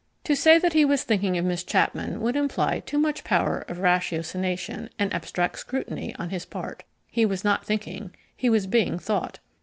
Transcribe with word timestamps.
To 0.23 0.35
say 0.35 0.57
that 0.57 0.73
he 0.73 0.83
was 0.83 1.03
thinking 1.03 1.37
of 1.37 1.45
Miss 1.45 1.63
Chapman 1.63 2.21
would 2.21 2.35
imply 2.35 2.79
too 2.79 2.97
much 2.97 3.23
power 3.23 3.59
of 3.67 3.77
ratiocination 3.77 4.89
and 4.97 5.13
abstract 5.13 5.59
scrutiny 5.59 6.15
on 6.15 6.31
his 6.31 6.43
part. 6.43 6.83
He 7.05 7.23
was 7.23 7.43
not 7.43 7.63
thinking: 7.67 8.15
he 8.35 8.49
was 8.49 8.65
being 8.65 8.97
thought. 8.97 9.37